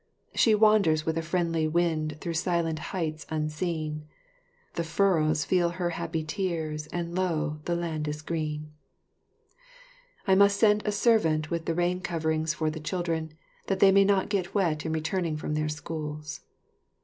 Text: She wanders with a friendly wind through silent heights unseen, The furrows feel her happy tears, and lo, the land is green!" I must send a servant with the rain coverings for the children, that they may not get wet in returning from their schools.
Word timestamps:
She 0.33 0.55
wanders 0.55 1.05
with 1.05 1.15
a 1.15 1.21
friendly 1.21 1.67
wind 1.67 2.17
through 2.19 2.33
silent 2.33 2.79
heights 2.89 3.27
unseen, 3.29 4.07
The 4.73 4.83
furrows 4.83 5.45
feel 5.45 5.69
her 5.77 5.91
happy 5.91 6.23
tears, 6.23 6.87
and 6.87 7.13
lo, 7.13 7.59
the 7.65 7.75
land 7.75 8.07
is 8.07 8.23
green!" 8.23 8.73
I 10.25 10.33
must 10.33 10.59
send 10.59 10.81
a 10.87 10.91
servant 10.91 11.51
with 11.51 11.65
the 11.65 11.75
rain 11.75 12.01
coverings 12.01 12.55
for 12.55 12.71
the 12.71 12.79
children, 12.79 13.33
that 13.67 13.79
they 13.79 13.91
may 13.91 14.03
not 14.03 14.29
get 14.29 14.55
wet 14.55 14.87
in 14.87 14.91
returning 14.93 15.37
from 15.37 15.53
their 15.53 15.69
schools. 15.69 16.39